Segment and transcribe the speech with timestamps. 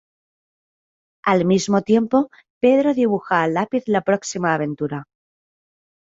[1.23, 5.05] Al mismo tiempo, Pedro dibuja a lápiz la próxima aventura.